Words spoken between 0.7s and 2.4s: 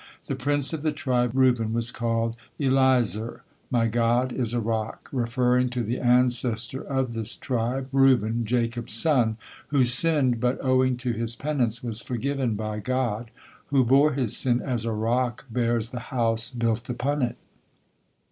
of the tribe Reuben was called